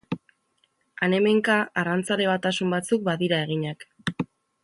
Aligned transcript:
Han-hemenka 1.07 1.57
arrantzale 1.81 2.27
batasun 2.31 2.73
batzuk 2.77 3.07
badira 3.11 3.43
eginak. 3.49 3.87